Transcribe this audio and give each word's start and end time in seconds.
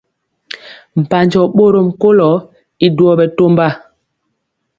Mpanjɔ 1.01 1.41
bɔrɔm 1.55 1.87
kolo 2.01 2.29
y 2.85 2.87
duoi 2.95 3.15
bɛtɔmba. 3.19 3.67